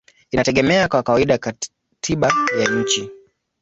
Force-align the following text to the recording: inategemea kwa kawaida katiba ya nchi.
inategemea 0.31 0.87
kwa 0.87 1.03
kawaida 1.03 1.37
katiba 1.37 2.33
ya 2.59 2.67
nchi. 2.69 3.11